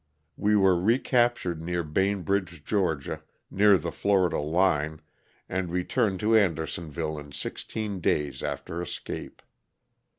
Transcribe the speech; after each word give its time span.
We 0.35 0.55
were 0.55 0.81
recaptured 0.81 1.61
near 1.61 1.83
Bainbridge, 1.83 2.65
Ga., 2.65 3.19
near 3.51 3.77
the 3.77 3.91
Florida 3.91 4.39
line, 4.39 4.99
and 5.47 5.69
returned 5.69 6.19
to 6.21 6.35
Andersonville 6.35 7.19
in 7.19 7.33
sixteen 7.33 7.99
days 7.99 8.41
after 8.41 8.81
escape. 8.81 9.43